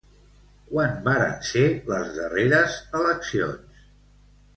Quan 0.69 0.95
varen 1.07 1.35
ser 1.49 1.65
les 1.91 2.09
darreres 2.15 2.79
eleccions? 3.01 3.85